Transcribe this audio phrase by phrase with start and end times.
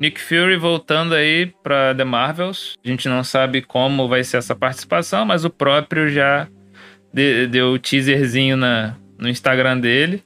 [0.00, 2.74] Nick Fury voltando aí pra The Marvels.
[2.84, 6.48] A gente não sabe como vai ser essa participação, mas o próprio já
[7.12, 10.22] de- deu o teaserzinho na, no Instagram dele.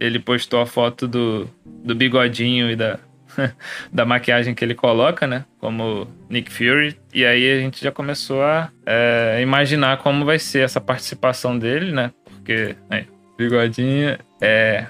[0.00, 2.98] Ele postou a foto do, do bigodinho e da,
[3.92, 5.44] da maquiagem que ele coloca, né?
[5.58, 6.96] Como Nick Fury.
[7.12, 11.92] E aí a gente já começou a é, imaginar como vai ser essa participação dele,
[11.92, 12.10] né?
[12.24, 13.06] Porque, aí,
[13.36, 14.86] bigodinho é.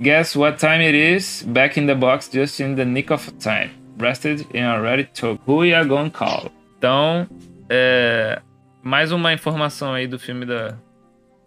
[0.00, 1.42] Guess what time it is?
[1.42, 3.70] Back in the box, just in the nick of time.
[3.98, 5.38] Rested and ready to.
[5.44, 6.50] Who you gonna call?
[6.78, 7.26] Então,
[7.68, 8.40] é,
[8.82, 10.78] mais uma informação aí do filme da,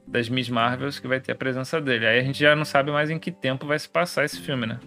[0.05, 2.05] das Miss Marvels que vai ter a presença dele.
[2.05, 4.67] Aí a gente já não sabe mais em que tempo vai se passar esse filme,
[4.67, 4.80] né?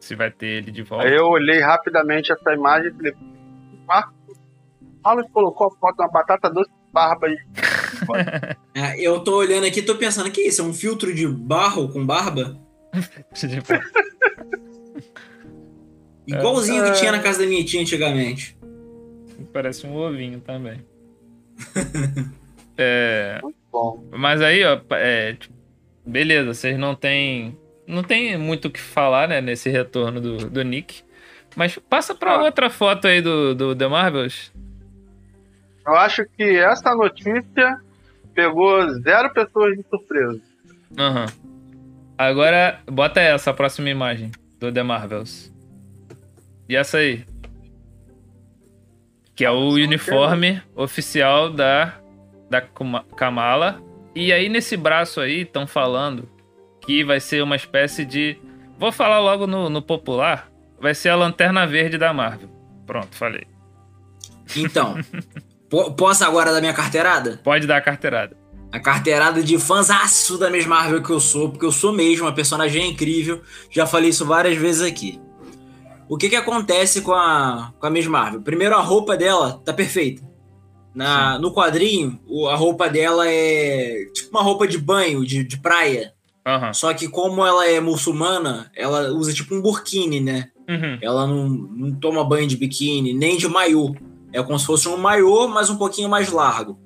[0.00, 1.06] Se vai ter ele de volta.
[1.06, 3.14] Eu olhei rapidamente essa imagem e falei,
[3.90, 4.08] ah,
[5.04, 7.36] Carlos colocou a foto de uma batata doce barba aí.
[8.74, 10.60] É, eu tô olhando aqui e tô pensando, que isso?
[10.60, 12.58] É um filtro de barro com barba?
[16.26, 18.56] Igualzinho que tinha na casa da minha tia antigamente.
[19.52, 20.84] Parece um ovinho também.
[22.76, 25.54] é, Bom, mas aí, ó, é, tipo,
[26.04, 30.62] beleza, vocês não tem não tem muito o que falar, né, nesse retorno do, do
[30.64, 31.02] Nick.
[31.54, 32.42] Mas passa pra Ah.
[32.44, 34.50] outra foto aí do, do The Marvels.
[35.86, 37.78] eu acho que essa notícia
[38.34, 40.40] pegou zero pessoas de surpresa.
[40.98, 41.26] Aham.
[42.16, 45.52] Agora, bota essa, a próxima imagem do The Marvels.
[46.68, 47.24] E essa aí?
[49.34, 51.94] Que é o uniforme oficial da,
[52.48, 53.82] da Kamala.
[54.14, 56.28] E aí, nesse braço aí, estão falando
[56.86, 58.38] que vai ser uma espécie de.
[58.78, 60.48] Vou falar logo no, no popular.
[60.80, 62.48] Vai ser a lanterna verde da Marvel.
[62.86, 63.46] Pronto, falei.
[64.56, 64.96] Então,
[65.96, 67.40] posso agora dar minha carteirada?
[67.42, 68.36] Pode dar a carteirada.
[68.70, 72.32] A carteirada de fãzaço da mesma Marvel que eu sou, porque eu sou mesmo, a
[72.32, 73.40] personagem é incrível.
[73.70, 75.20] Já falei isso várias vezes aqui.
[76.08, 78.42] O que que acontece com a, com a Miss Marvel?
[78.42, 80.22] Primeiro, a roupa dela tá perfeita.
[80.94, 82.20] Na, no quadrinho,
[82.50, 86.12] a roupa dela é tipo uma roupa de banho, de, de praia.
[86.46, 86.72] Aham.
[86.72, 90.50] Só que como ela é muçulmana, ela usa tipo um burkini, né?
[90.68, 90.98] Uhum.
[91.00, 93.94] Ela não, não toma banho de biquíni, nem de maiô.
[94.34, 96.76] É como se fosse um maiô, mas um pouquinho mais largo.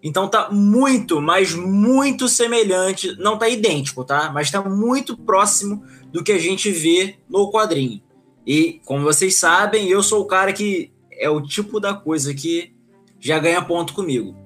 [0.00, 3.16] Então tá muito, mas muito semelhante.
[3.18, 4.30] Não tá idêntico, tá?
[4.32, 8.00] Mas tá muito próximo do que a gente vê no quadrinho.
[8.46, 12.72] E, como vocês sabem, eu sou o cara que é o tipo da coisa que
[13.18, 14.36] já ganha ponto comigo.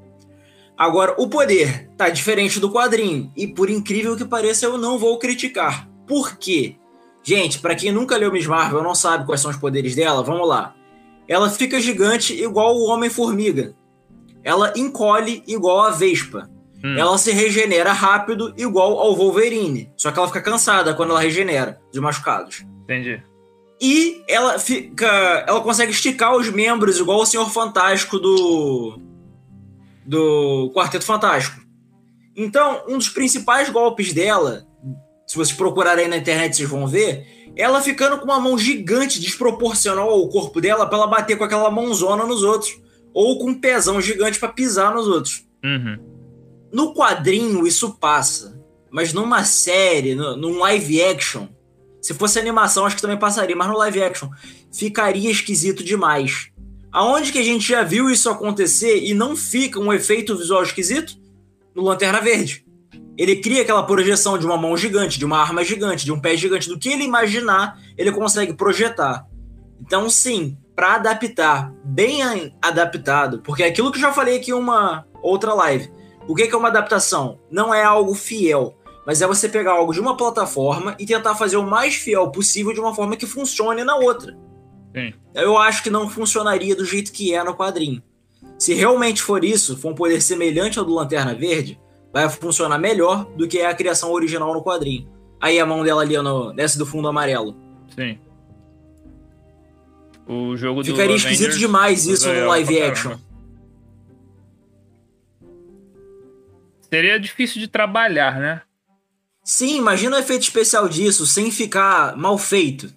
[0.77, 3.33] Agora, o poder tá diferente do quadrinho.
[3.37, 5.89] E por incrível que pareça, eu não vou criticar.
[6.07, 6.77] Por quê?
[7.23, 10.47] Gente, pra quem nunca leu Miss Marvel não sabe quais são os poderes dela, vamos
[10.47, 10.76] lá.
[11.29, 13.75] Ela fica gigante igual o Homem-Formiga.
[14.45, 16.49] Ela encolhe igual a Vespa.
[16.85, 16.97] Hum.
[16.97, 19.91] Ela se regenera rápido igual ao Wolverine.
[19.97, 22.65] Só que ela fica cansada quando ela regenera de machucados.
[22.85, 23.21] Entendi.
[23.81, 25.07] E ela fica.
[25.47, 28.99] Ela consegue esticar os membros igual o Senhor Fantástico do.
[30.05, 31.61] Do Quarteto Fantástico.
[32.37, 34.67] Então, um dos principais golpes dela,
[35.37, 39.21] se vocês procurarem aí na internet, vocês vão ver, ela ficando com uma mão gigante,
[39.21, 42.79] desproporcional ao corpo dela, pra ela bater com aquela mãozona nos outros.
[43.13, 45.47] Ou com um pezão gigante pra pisar nos outros.
[45.65, 45.99] Uhum.
[46.73, 48.61] No quadrinho isso passa,
[48.91, 51.47] mas numa série, no- num live action,
[52.03, 54.29] se fosse animação acho que também passaria, mas no live action
[54.73, 56.51] ficaria esquisito demais.
[56.93, 61.15] Aonde que a gente já viu isso acontecer e não fica um efeito visual esquisito?
[61.75, 62.66] No Lanterna Verde.
[63.17, 66.37] Ele cria aquela projeção de uma mão gigante, de uma arma gigante, de um pé
[66.37, 69.27] gigante, do que ele imaginar, ele consegue projetar.
[69.81, 74.55] Então, sim, para adaptar, bem adaptado, porque é aquilo que eu já falei aqui em
[74.55, 75.91] uma outra live.
[76.29, 77.41] O que que é uma adaptação?
[77.51, 81.57] Não é algo fiel, mas é você pegar algo de uma plataforma e tentar fazer
[81.57, 84.37] o mais fiel possível de uma forma que funcione na outra.
[84.95, 85.15] Sim.
[85.35, 88.03] Eu acho que não funcionaria do jeito que é no quadrinho.
[88.59, 91.79] Se realmente for isso, for um poder semelhante ao do Lanterna Verde,
[92.17, 95.07] vai funcionar melhor do que é a criação original no quadrinho.
[95.39, 97.55] Aí a mão dela ali no, nessa do fundo amarelo.
[97.95, 98.19] Sim.
[100.27, 103.19] O jogo do Ficaria esquisito Avengers demais isso no live action.
[106.91, 108.63] Seria difícil de trabalhar, né?
[109.45, 112.93] Sim, imagina o efeito especial disso sem ficar mal feito.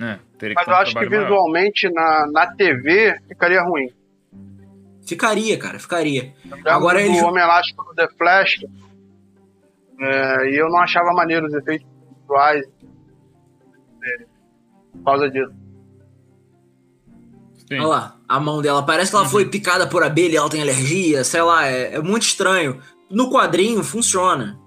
[0.00, 1.22] É, teria Mas eu acho que maior.
[1.22, 3.92] visualmente na, na TV ficaria ruim.
[5.06, 6.34] Ficaria, cara, ficaria.
[6.64, 8.64] Agora Agora o Homem Elástico do The Flash.
[10.00, 11.86] é, e eu não achava maneiro os efeitos
[12.20, 12.64] visuais
[14.00, 14.26] dele.
[14.92, 15.52] Por causa disso.
[17.68, 17.78] Sim.
[17.78, 18.84] Olha lá, a mão dela.
[18.84, 22.02] Parece que ela foi picada por abelha e ela tem alergia, sei lá, é, é
[22.02, 22.80] muito estranho.
[23.10, 24.58] No quadrinho funciona.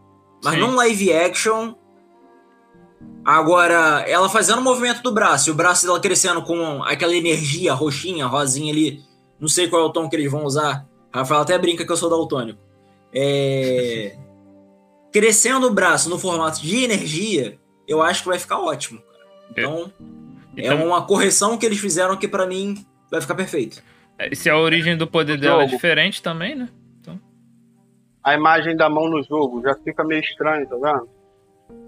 [0.44, 0.62] Mas Sim.
[0.62, 1.76] num live action.
[3.24, 7.74] Agora, ela fazendo o movimento do braço e o braço dela crescendo com aquela energia
[7.74, 9.04] roxinha, rosinha ali.
[9.40, 10.88] Não sei qual é o tom que eles vão usar.
[11.14, 12.60] Rafael até brinca que eu sou daltônico.
[13.14, 14.16] É...
[15.12, 19.00] Crescendo o braço no formato de energia, eu acho que vai ficar ótimo.
[19.02, 19.26] Cara.
[19.52, 19.94] Então,
[20.58, 23.82] é Então- uma correção que eles fizeram que pra mim vai ficar perfeito.
[24.34, 25.76] Se a origem do poder dela é Jogo.
[25.76, 26.70] diferente também, né?
[28.24, 31.08] A imagem da mão no jogo já fica meio estranho, tá vendo?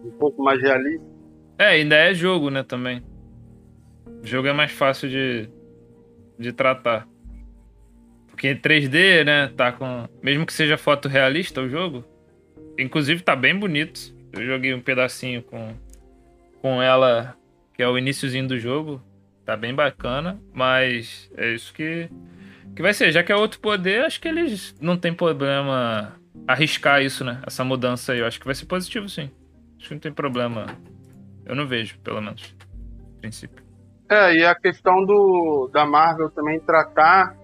[0.05, 1.03] Um pouco mais realista.
[1.57, 3.03] É, ainda é jogo, né, também.
[4.21, 5.49] O jogo é mais fácil de,
[6.37, 7.07] de tratar.
[8.37, 10.07] Porque 3D, né, tá com...
[10.21, 12.05] Mesmo que seja foto realista o jogo,
[12.77, 14.15] inclusive tá bem bonito.
[14.31, 15.73] Eu joguei um pedacinho com,
[16.61, 17.35] com ela,
[17.73, 19.01] que é o iniciozinho do jogo.
[19.43, 22.11] Tá bem bacana, mas é isso que,
[22.75, 23.11] que vai ser.
[23.11, 26.13] Já que é outro poder, acho que eles não tem problema
[26.47, 27.41] arriscar isso, né?
[27.43, 28.19] Essa mudança aí.
[28.19, 29.31] Eu acho que vai ser positivo, sim.
[29.79, 30.67] Acho que não tem problema.
[31.43, 32.53] Eu não vejo, pelo menos.
[32.99, 33.65] No princípio.
[34.07, 37.35] É, e a questão do, da Marvel também tratar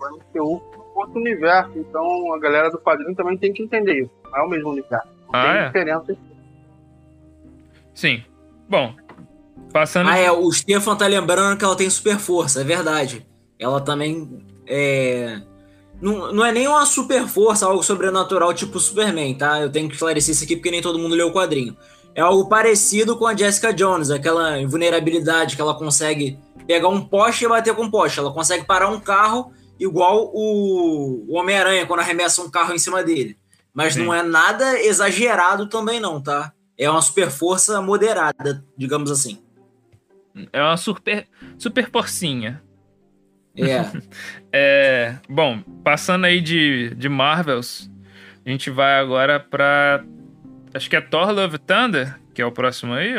[0.00, 0.62] o MCU
[0.94, 1.72] outro universo.
[1.76, 4.10] Então a galera do quadrinho também tem que entender isso.
[4.30, 5.08] Não é o mesmo universo.
[5.32, 5.66] Não Ah, tem é?
[5.66, 6.16] diferença.
[7.94, 8.22] Sim.
[8.68, 8.94] Bom,
[9.72, 10.08] passando.
[10.10, 13.26] Ah, é, o Stefan tá lembrando que ela tem super força, é verdade.
[13.58, 15.40] Ela também é.
[16.00, 19.60] Não, não é nem uma super força, algo sobrenatural tipo Superman, tá?
[19.60, 21.76] Eu tenho que esclarecer isso aqui porque nem todo mundo leu o quadrinho.
[22.14, 27.44] É algo parecido com a Jessica Jones, aquela invulnerabilidade que ela consegue pegar um poste
[27.44, 28.18] e bater com um poste.
[28.18, 33.02] Ela consegue parar um carro igual o, o Homem-Aranha quando arremessa um carro em cima
[33.02, 33.38] dele.
[33.72, 34.04] Mas Sim.
[34.04, 36.52] não é nada exagerado também, não, tá?
[36.78, 39.42] É uma super força moderada, digamos assim.
[40.52, 41.26] É uma super,
[41.58, 42.62] super porcinha.
[43.56, 43.84] É.
[44.56, 47.90] É, bom, passando aí de, de Marvels,
[48.46, 50.04] a gente vai agora pra.
[50.72, 53.14] Acho que é Thor Love Thunder, que é o próximo aí,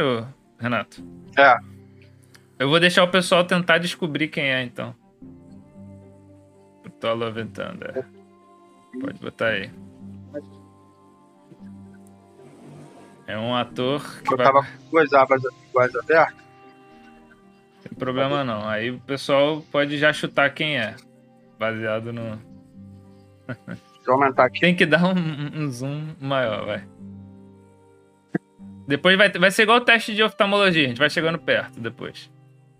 [0.58, 1.06] Renato?
[1.38, 1.58] É.
[2.58, 4.96] Eu vou deixar o pessoal tentar descobrir quem é, então.
[6.96, 8.06] O Thor Love and Thunder.
[9.02, 9.70] Pode botar aí.
[13.28, 14.46] É um ator que Eu vai.
[14.46, 16.36] tava com duas abas iguais abertas.
[16.38, 18.68] Não tem problema não.
[18.68, 20.96] Aí o pessoal pode já chutar quem é.
[21.58, 22.40] Baseado no.
[23.48, 24.60] Deixa eu aumentar aqui.
[24.60, 26.88] Tem que dar um, um zoom maior, vai.
[28.88, 32.30] Depois vai, vai ser igual o teste de oftalmologia, a gente vai chegando perto depois.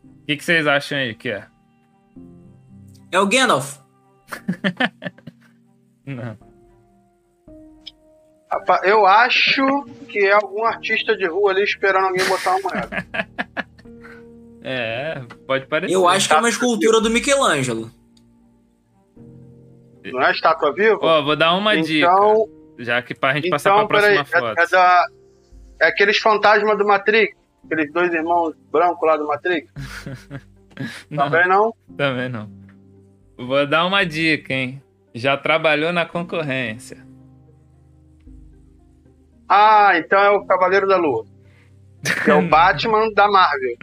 [0.04, 1.48] O que, que vocês acham aí que é?
[3.12, 3.80] É o Gandalf.
[6.06, 6.38] Não.
[8.52, 9.64] Rapaz, Eu acho
[10.08, 13.06] que é algum artista de rua ali esperando alguém botar uma moeda.
[14.68, 15.94] É, pode parecer.
[15.94, 17.92] Eu acho que é uma escultura do Michelangelo.
[20.04, 20.98] Não é estátua viva?
[21.00, 22.08] Ó, vou dar uma dica.
[22.08, 22.50] então,
[22.80, 24.16] Já que pra gente passar então pra peraí.
[24.16, 24.60] próxima foto.
[24.60, 25.06] É, é da,
[25.82, 27.38] é aqueles fantasmas do Matrix.
[27.64, 29.72] Aqueles dois irmãos brancos lá do Matrix.
[31.12, 31.72] Não, Também não?
[31.96, 32.50] também não.
[33.38, 34.82] Vou dar uma dica, hein?
[35.14, 37.06] Já trabalhou na concorrência.
[39.48, 41.26] Ah, então é o Cavaleiro da Lua.
[42.28, 43.76] É o Batman da Marvel.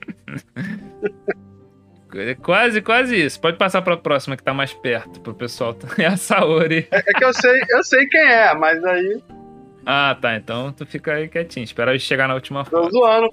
[2.14, 3.40] É Quase, quase isso.
[3.40, 5.74] Pode passar pra próxima que tá mais perto, pro pessoal.
[5.98, 6.86] É a Saori.
[6.90, 9.22] É que eu sei, eu sei quem é, mas aí
[9.86, 10.36] Ah, tá.
[10.36, 11.64] Então tu fica aí quietinho.
[11.64, 12.90] Espera eu chegar na última tô foto.
[12.92, 13.28] zoando.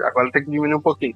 [0.00, 1.14] Agora tem que diminuir um pouquinho.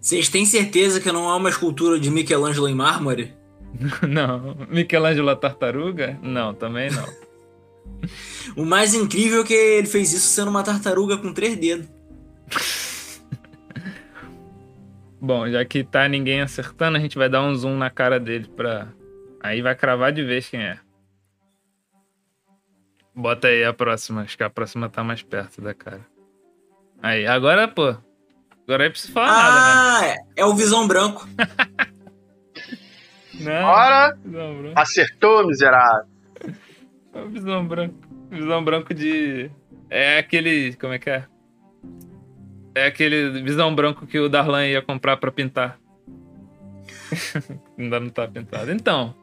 [0.00, 3.34] Vocês têm certeza que não é uma escultura de Michelangelo em mármore?
[4.08, 4.56] Não.
[4.68, 6.18] Michelangelo a tartaruga?
[6.22, 7.04] Não, também não.
[8.56, 11.86] O mais incrível é que ele fez isso sendo uma tartaruga com três dedos.
[15.20, 18.48] Bom, já que tá ninguém acertando, a gente vai dar um zoom na cara dele
[18.56, 18.88] pra.
[19.40, 20.78] Aí vai cravar de vez quem é.
[23.14, 24.22] Bota aí a próxima.
[24.22, 26.06] Acho que a próxima tá mais perto da cara.
[27.02, 27.94] Aí, agora, pô.
[28.70, 31.26] Agora aí precisa falar nada, Ah, é- é o Visão Branco.
[31.36, 31.46] né?
[33.40, 34.78] Não, Ora, visão branco.
[34.78, 36.04] acertou, miserável.
[37.14, 37.94] É o visão branco.
[38.30, 39.50] Visão branco de.
[39.88, 40.74] É aquele.
[40.76, 41.24] Como é que é?
[42.74, 45.78] É aquele visão branco que o Darlan ia comprar pra pintar.
[47.78, 48.70] Ainda não tá pintado.
[48.70, 49.14] Então,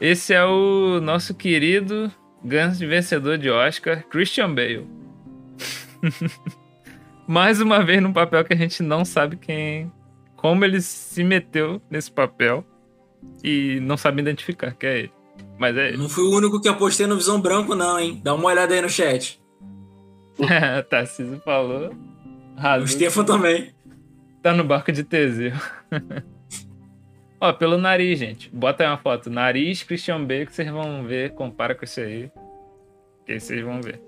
[0.00, 2.12] esse é o nosso querido
[2.44, 4.86] grande vencedor de Oscar, Christian Bale.
[7.26, 9.90] Mais uma vez num papel que a gente não sabe quem.
[10.36, 12.64] Como ele se meteu nesse papel
[13.42, 15.12] e não sabe identificar que é ele.
[15.58, 15.96] Mas é ele.
[15.96, 18.20] Não fui o único que apostei no Visão Branco, não, hein?
[18.22, 19.40] Dá uma olhada aí no chat.
[20.88, 21.90] Tarcísio falou.
[22.82, 22.86] O.
[22.86, 23.74] Stefan também.
[24.42, 25.52] Tá no barco de Teseu.
[27.40, 28.48] Ó, pelo nariz, gente.
[28.50, 29.28] Bota aí uma foto.
[29.28, 31.34] Nariz Christian Bale que vocês vão ver.
[31.34, 32.30] Compara com esse aí.
[33.24, 34.00] Que aí vocês vão ver.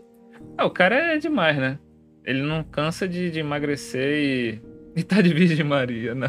[0.57, 1.79] Ah, o cara é demais, né?
[2.29, 4.61] Ele não cansa de, de emagrecer e,
[4.95, 6.29] e tá de Virgem Maria, não.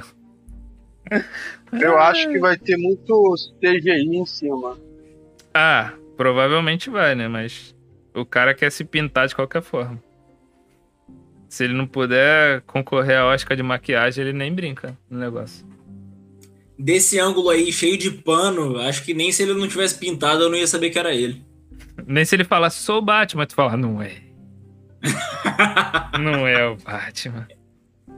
[1.78, 4.78] Eu acho que vai ter muito CGI em cima.
[5.54, 7.28] Ah, provavelmente vai, né?
[7.28, 7.76] Mas
[8.16, 10.02] o cara quer se pintar de qualquer forma.
[11.50, 15.68] Se ele não puder concorrer a Oscar de maquiagem, ele nem brinca no negócio.
[16.78, 20.50] Desse ângulo aí, cheio de pano, acho que nem se ele não tivesse pintado eu
[20.50, 21.44] não ia saber que era ele.
[22.08, 24.29] Nem se ele falasse, sou o Batman, tu fala, não é.
[26.20, 27.48] não é o Batman.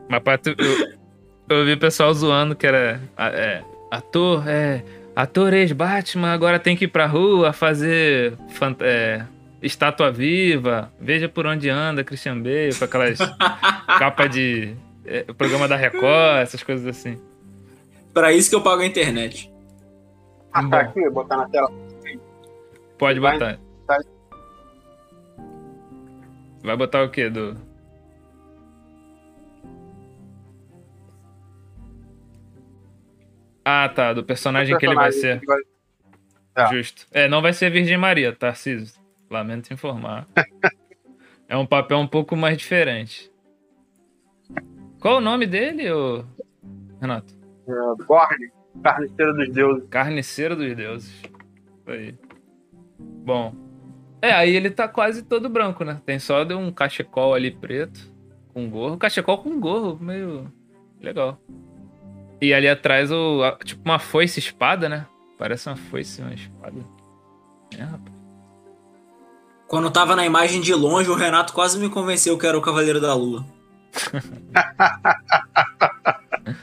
[0.10, 4.84] Mas pra tu, eu, eu vi o pessoal zoando que era é, ator, é,
[5.16, 8.38] ator ex-Batman, agora tem que ir pra rua fazer
[8.82, 9.26] é,
[9.62, 13.20] estátua viva, veja por onde anda Christian Bale, com aquelas
[14.00, 17.18] capa de é, programa da Record, essas coisas assim.
[18.14, 19.52] Pra isso que eu pago a internet.
[20.52, 21.72] Ah, tá aqui, botar na tela.
[22.98, 23.58] Pode botar.
[26.64, 27.56] Vai botar o quê, do
[33.64, 34.14] Ah, tá.
[34.14, 35.42] Do personagem, que ele vai ser.
[35.46, 35.60] Vai...
[36.56, 36.68] É.
[36.68, 37.06] Justo.
[37.12, 39.00] É, não vai ser Virgem Maria, Tarcísio.
[39.30, 40.28] Lamento informar.
[41.48, 43.32] é um papel um pouco mais diferente.
[45.00, 46.26] Qual o nome dele, ô...
[47.00, 47.34] Renato?
[47.68, 48.52] É, Borne.
[48.84, 49.90] Carniceiro dos Deuses.
[49.90, 51.22] Carniceiro dos Deuses.
[51.88, 52.16] Aí.
[53.00, 53.56] Bom.
[54.22, 56.00] É, aí ele tá quase todo branco, né?
[56.06, 58.00] Tem só de um cachecol ali preto.
[58.54, 58.98] Com gorro.
[58.98, 60.52] Cachecol com gorro, meio.
[61.02, 61.40] Legal.
[62.40, 65.08] E ali atrás, o, tipo uma foice espada, né?
[65.38, 66.86] Parece uma foice, uma espada.
[67.78, 68.22] É, rapaz.
[69.68, 73.00] Quando tava na imagem de longe, o Renato quase me convenceu que era o Cavaleiro
[73.00, 73.46] da Lua.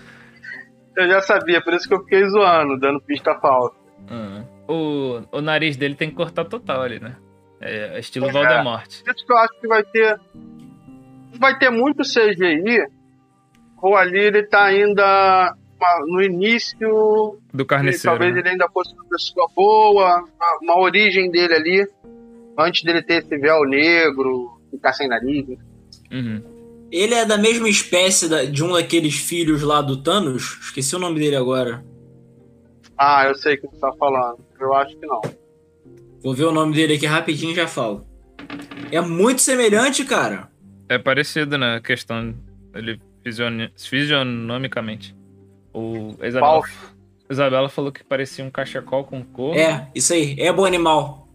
[0.96, 3.74] eu já sabia, por isso que eu fiquei zoando, dando pista falsa.
[4.10, 4.44] Uhum.
[4.68, 7.16] O, o nariz dele tem que cortar total ali, né?
[7.60, 9.02] É, estilo é, Voldemort.
[9.04, 10.20] Por isso que eu acho que vai ter.
[11.38, 12.86] Vai ter muito CGI,
[13.80, 15.54] ou ali ele tá ainda
[16.06, 17.38] no início.
[17.52, 18.16] Do carniceiro.
[18.16, 18.40] talvez né?
[18.40, 21.88] ele ainda fosse uma pessoa boa, uma, uma, origem dele ali,
[22.58, 25.46] antes dele ter esse véu negro, ficar sem nariz.
[26.10, 26.42] Uhum.
[26.90, 30.58] Ele é da mesma espécie da, de um daqueles filhos lá do Thanos?
[30.62, 31.84] Esqueci o nome dele agora.
[32.96, 34.38] Ah, eu sei o que você tá falando.
[34.58, 35.20] Eu acho que não.
[36.22, 38.06] Vou ver o nome dele aqui rapidinho e já falo.
[38.90, 40.50] É muito semelhante, cara.
[40.88, 42.34] É parecido na questão.
[42.74, 43.00] Ele
[43.76, 45.14] fisionomicamente.
[45.72, 46.62] O Isabela,
[47.30, 49.58] Isabela falou que parecia um cachecol com corvo.
[49.58, 50.34] É, isso aí.
[50.38, 51.28] É bom animal.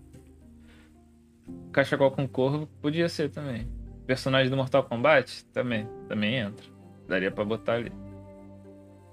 [1.72, 3.68] Cachecol com corvo podia ser também.
[4.06, 5.46] Personagem do Mortal Kombat?
[5.54, 5.88] Também.
[6.08, 6.66] Também entra.
[7.08, 7.92] Daria pra botar ali.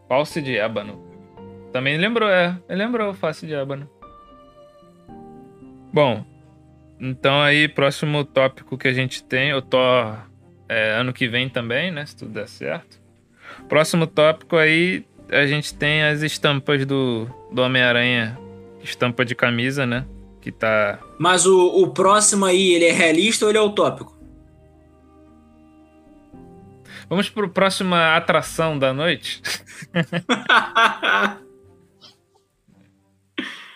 [0.09, 1.01] False de ébano.
[1.73, 2.59] Também lembrou, é.
[2.69, 3.89] Ele lembrou o face de ébano.
[5.93, 6.25] Bom,
[7.01, 10.19] então aí, próximo tópico que a gente tem, o Thor
[10.69, 12.07] é, ano que vem também, né?
[12.07, 13.01] Se tudo der certo.
[13.69, 18.39] Próximo tópico aí, a gente tem as estampas do, do Homem-Aranha,
[18.83, 20.05] estampa de camisa, né?
[20.41, 20.99] Que tá.
[21.19, 24.19] Mas o, o próximo aí, ele é realista ou ele é utópico?
[27.09, 29.43] Vamos pro próxima atração da noite.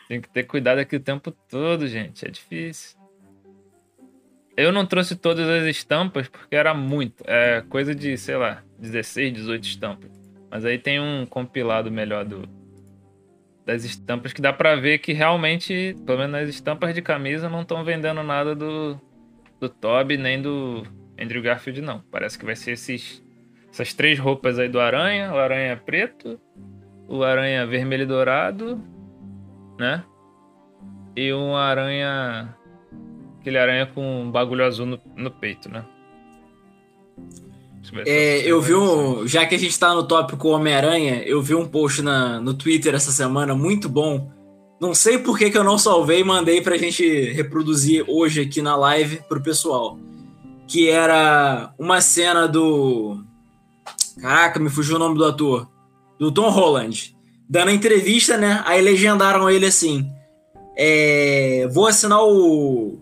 [0.08, 2.26] Tem que ter cuidado aqui o tempo todo, gente.
[2.26, 2.98] É difícil.
[4.56, 7.24] Eu não trouxe todas as estampas porque era muito.
[7.26, 10.10] É coisa de, sei lá, 16, 18 estampas.
[10.50, 12.48] Mas aí tem um compilado melhor do,
[13.66, 17.62] das estampas que dá para ver que realmente, pelo menos as estampas de camisa, não
[17.62, 19.00] estão vendendo nada do,
[19.58, 20.84] do Toby nem do
[21.20, 22.00] Andrew Garfield, não.
[22.10, 23.24] Parece que vai ser esses,
[23.72, 26.40] essas três roupas aí do Aranha: o Aranha preto,
[27.08, 28.80] o Aranha vermelho e dourado,
[29.78, 30.04] né?
[31.16, 32.56] E um Aranha.
[33.40, 35.84] Aquele aranha com um bagulho azul no, no peito, né?
[38.06, 39.26] É, eu vi um.
[39.26, 42.94] Já que a gente tá no tópico Homem-Aranha, eu vi um post na, no Twitter
[42.94, 44.32] essa semana muito bom.
[44.80, 48.62] Não sei por que, que eu não salvei e mandei pra gente reproduzir hoje aqui
[48.62, 49.98] na live pro pessoal.
[50.66, 53.22] Que era uma cena do.
[54.20, 55.68] Caraca, me fugiu o nome do ator.
[56.18, 57.14] Do Tom Holland.
[57.48, 58.62] Dando entrevista, né?
[58.64, 60.10] Aí legendaram ele assim.
[60.76, 62.98] É, vou assinar o,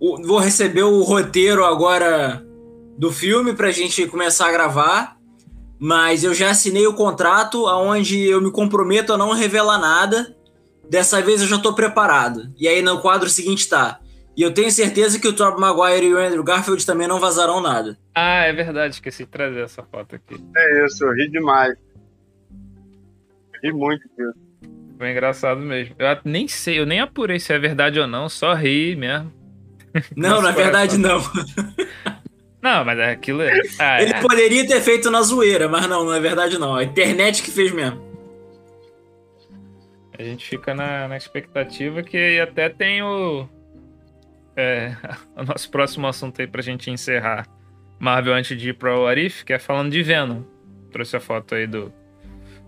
[0.00, 0.22] o.
[0.26, 2.44] Vou receber o roteiro agora
[2.98, 5.16] do filme pra gente começar a gravar,
[5.78, 10.36] mas eu já assinei o contrato aonde eu me comprometo a não revelar nada.
[10.88, 12.52] Dessa vez eu já tô preparado.
[12.58, 13.98] E aí no quadro seguinte tá.
[14.36, 17.60] E eu tenho certeza que o Tobey Maguire e o Andrew Garfield também não vazarão
[17.60, 17.98] nada.
[18.14, 20.42] Ah, é verdade, esqueci de trazer essa foto aqui.
[20.56, 21.76] É isso, eu ri demais.
[23.62, 24.34] Ri muito disso.
[24.98, 25.94] Foi engraçado mesmo.
[25.98, 29.32] Eu nem sei, eu nem apurei se é verdade ou não, só ri mesmo.
[30.16, 31.20] Não, na verdade não.
[32.62, 33.52] Não, mas aquilo é.
[33.78, 34.20] Ah, Ele é.
[34.20, 36.76] poderia ter feito na zoeira, mas não, não é verdade não.
[36.76, 38.00] A internet que fez mesmo.
[40.16, 43.48] A gente fica na, na expectativa que até tem o.
[44.54, 44.94] É,
[45.36, 47.48] o nosso próximo assunto aí pra gente encerrar.
[47.98, 50.42] Marvel antes de ir pro Arif, que é falando de Venom.
[50.92, 51.92] Trouxe a foto aí do,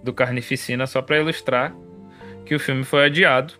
[0.04, 1.74] do Carnificina só pra ilustrar
[2.44, 3.54] que o filme foi adiado.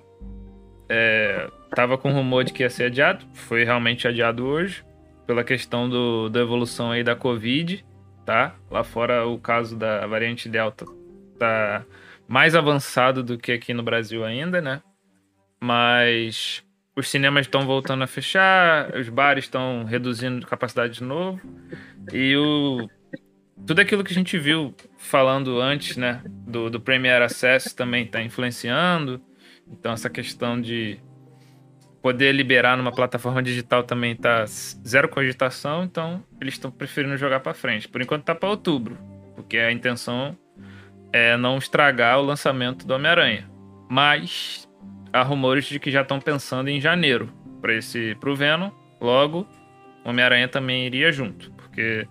[0.89, 4.85] É, tava com rumor de que ia ser adiado, foi realmente adiado hoje,
[5.27, 7.85] pela questão do, da evolução aí da Covid,
[8.27, 8.55] tá?
[8.71, 10.85] Lá fora o caso da variante Delta
[11.39, 11.85] tá
[12.29, 14.83] mais avançado do que aqui no Brasil ainda, né?
[15.59, 16.63] Mas
[16.95, 21.41] os cinemas estão voltando a fechar, os bares estão reduzindo capacidade de novo.
[22.13, 22.89] E o
[23.67, 28.23] tudo aquilo que a gente viu falando antes, né, do, do Premier Access também está
[28.23, 29.21] influenciando.
[29.67, 30.99] Então essa questão de
[32.03, 37.55] poder liberar numa plataforma digital também tá zero cogitação, então eles estão preferindo jogar para
[37.55, 37.89] frente.
[37.89, 38.99] Por enquanto tá para outubro,
[39.35, 40.37] porque a intenção
[41.13, 43.49] é não estragar o lançamento do Homem-Aranha.
[43.89, 44.69] Mas
[45.13, 48.71] há rumores de que já estão pensando em janeiro para esse pro Venom.
[49.01, 49.49] Logo,
[50.05, 52.07] Homem-Aranha também iria junto, porque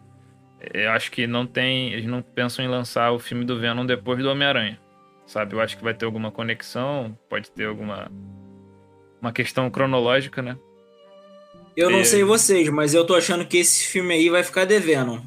[0.74, 4.20] eu acho que não tem, eles não pensam em lançar o filme do Venom depois
[4.22, 4.80] do Homem-Aranha.
[5.26, 5.56] Sabe?
[5.56, 8.12] Eu acho que vai ter alguma conexão, pode ter alguma
[9.22, 10.58] uma questão cronológica, né?
[11.78, 14.66] Eu não E- sei vocês, mas eu tô achando que esse filme aí vai ficar
[14.66, 15.22] devendo.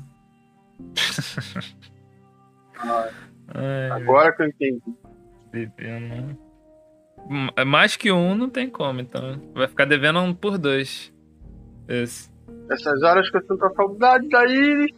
[3.55, 4.83] Ai, Agora que eu entendi.
[5.53, 6.37] devendo.
[7.29, 9.41] M- Mais que um não tem como, então.
[9.55, 11.13] Vai ficar devendo um por dois.
[11.89, 12.31] Esse.
[12.71, 14.93] Essas horas que eu sinto a saudade da Iris.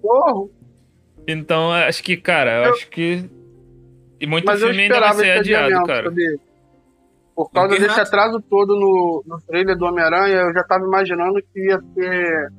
[0.00, 0.50] Porro.
[1.26, 3.28] Então, acho que, cara, eu, Eu- acho que.
[4.20, 6.04] E muito Mas eu filme ainda vai ser adiado, cara.
[6.08, 6.38] sabia?
[7.34, 11.60] Por causa desse atraso todo no, no trailer do Homem-Aranha, eu já tava imaginando que
[11.66, 12.52] ia ser.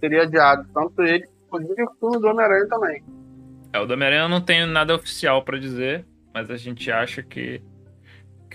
[0.00, 0.66] seria adiado.
[0.74, 3.04] Tanto ele, inclusive o filme do Homem-Aranha também.
[3.72, 7.22] É, o do Homem-Aranha eu não tenho nada oficial pra dizer, mas a gente acha
[7.22, 7.62] que.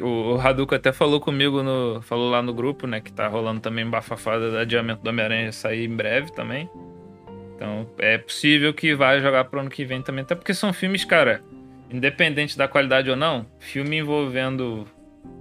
[0.02, 3.02] O, o Hadouken até falou comigo, no, falou lá no grupo, né?
[3.02, 6.70] Que tá rolando também bafafada do adiamento do Homem-Aranha sair em breve também.
[7.56, 10.24] Então é possível que vai jogar pro ano que vem também.
[10.24, 11.42] Até porque são filmes, cara,
[11.92, 14.88] independente da qualidade ou não, filme envolvendo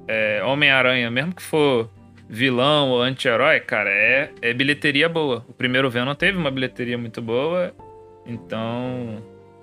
[0.07, 1.88] é, Homem-Aranha, mesmo que for
[2.29, 5.44] vilão ou anti-herói, cara, é, é bilheteria boa.
[5.49, 7.73] O primeiro Venom teve uma bilheteria muito boa,
[8.27, 9.23] então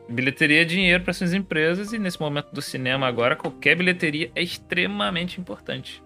[0.10, 4.42] bilheteria é dinheiro para essas empresas e nesse momento do cinema agora qualquer bilheteria é
[4.42, 6.04] extremamente importante.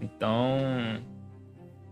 [0.00, 1.00] Então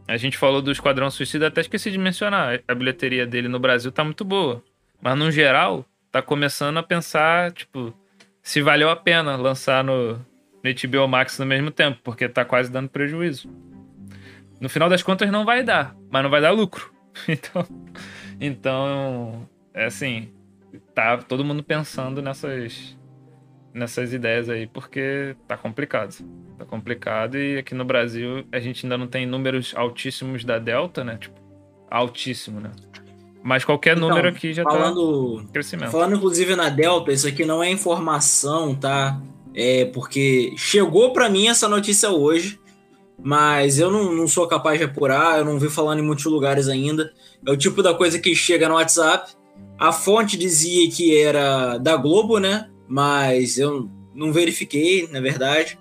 [0.07, 2.61] a gente falou do Esquadrão Suicida, até esqueci de mencionar.
[2.67, 4.63] A bilheteria dele no Brasil tá muito boa,
[5.01, 7.95] mas no geral tá começando a pensar tipo
[8.43, 10.21] se valeu a pena lançar no, no
[10.63, 13.49] HBO Max no mesmo tempo, porque tá quase dando prejuízo.
[14.61, 16.93] No final das contas não vai dar, mas não vai dar lucro.
[17.29, 17.65] Então,
[18.41, 20.33] então é assim,
[20.95, 22.97] tá todo mundo pensando nessas
[23.73, 26.15] nessas ideias aí, porque tá complicado.
[26.57, 31.03] Tá complicado e aqui no Brasil a gente ainda não tem números altíssimos da Delta,
[31.03, 31.17] né?
[31.19, 31.35] Tipo,
[31.91, 32.71] altíssimo, né?
[33.43, 35.91] Mas qualquer Então, número aqui já Falando, tá crescimento.
[35.91, 39.21] falando inclusive na Delta, isso aqui não é informação, tá?
[39.55, 42.59] É porque chegou pra mim essa notícia hoje,
[43.19, 46.69] mas eu não, não sou capaz de apurar, eu não vi falando em muitos lugares
[46.69, 47.13] ainda.
[47.47, 49.33] É o tipo da coisa que chega no WhatsApp.
[49.79, 52.71] A fonte dizia que era da Globo, né?
[52.89, 55.79] Mas eu não verifiquei, na verdade.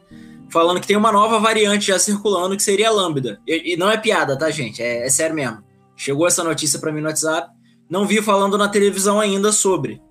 [0.50, 3.40] Falando que tem uma nova variante já circulando, que seria a Lambda.
[3.48, 4.82] E, e não é piada, tá, gente?
[4.82, 5.64] É, é sério mesmo.
[5.96, 7.50] Chegou essa notícia pra mim no WhatsApp.
[7.90, 10.02] Não vi falando na televisão ainda sobre.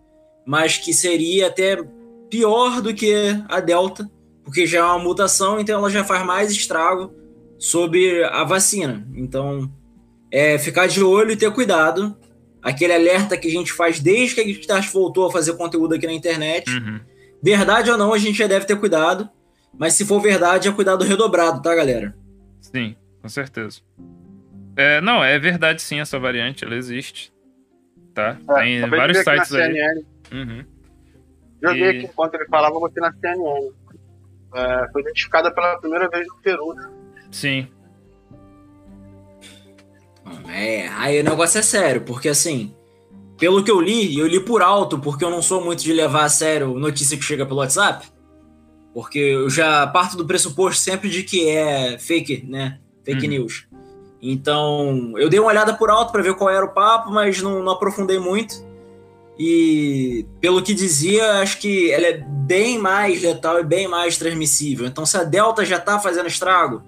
[0.47, 1.77] Mas que seria até
[2.31, 3.15] pior do que
[3.49, 4.11] a Delta,
[4.45, 7.13] porque já é uma mutação, então ela já faz mais estrago
[7.59, 9.07] sobre a vacina.
[9.15, 9.71] Então,
[10.31, 12.17] é ficar de olho e ter cuidado.
[12.63, 16.07] Aquele alerta que a gente faz desde que a Geekstart voltou a fazer conteúdo aqui
[16.07, 16.71] na internet.
[16.71, 17.01] Uhum.
[17.43, 19.29] Verdade ou não, a gente já deve ter cuidado.
[19.77, 22.15] Mas se for verdade, é cuidado redobrado, tá, galera?
[22.61, 23.81] Sim, com certeza.
[24.77, 27.33] É, não, é verdade sim essa variante, ela existe.
[28.15, 28.39] Tá?
[28.51, 29.73] É, Tem de vários sites aí.
[29.73, 30.05] CNN.
[30.33, 30.65] Uhum.
[31.63, 33.71] Joguei E- aqui enquanto ele falava, eu botei na CNN.
[34.55, 36.75] É, foi identificada pela primeira vez no Peru.
[36.75, 36.91] né?
[37.31, 37.67] Sim.
[40.49, 42.75] É, aí o negócio é sério, porque assim,
[43.39, 45.93] pelo que eu li, e eu li por alto, porque eu não sou muito de
[45.93, 48.07] levar a sério notícia que chega pelo WhatsApp,
[48.95, 52.79] porque eu já parto do pressuposto sempre de que é fake, né?
[53.05, 53.31] Fake Uhum.
[53.33, 53.67] news.
[54.21, 57.63] Então, eu dei uma olhada por alto para ver qual era o papo, mas não,
[57.63, 58.55] não aprofundei muito.
[59.37, 64.87] E pelo que dizia, acho que ela é bem mais letal e bem mais transmissível.
[64.87, 66.83] Então, se a Delta já tá fazendo estrago,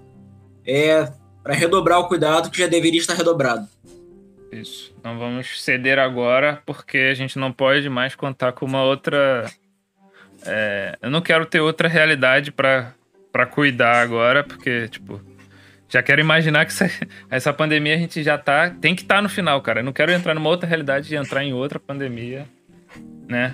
[0.65, 1.11] é
[1.45, 3.67] para redobrar o cuidado que já deveria estar redobrado.
[4.51, 4.91] Isso.
[5.03, 9.45] Não vamos ceder agora, porque a gente não pode mais contar com uma outra.
[10.43, 12.95] É, eu não quero ter outra realidade para
[13.51, 15.21] cuidar agora, porque, tipo,
[15.87, 16.89] já quero imaginar que essa,
[17.29, 18.71] essa pandemia a gente já tá.
[18.71, 19.81] Tem que estar tá no final, cara.
[19.81, 22.47] Eu não quero entrar numa outra realidade e entrar em outra pandemia,
[23.27, 23.53] né?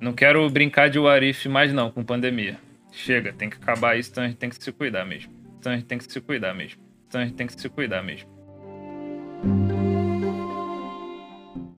[0.00, 2.56] Não quero brincar de Warif mais, não, com pandemia.
[2.90, 5.32] Chega, tem que acabar isso, então a gente tem que se cuidar mesmo.
[5.60, 6.89] Então a gente tem que se cuidar mesmo.
[7.10, 8.28] Então a gente tem que se cuidar mesmo.